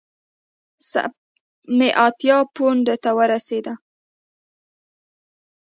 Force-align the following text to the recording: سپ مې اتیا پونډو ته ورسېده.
سپ 0.89 1.11
مې 1.77 1.89
اتیا 2.07 2.37
پونډو 2.53 2.95
ته 3.03 3.09
ورسېده. 3.17 3.73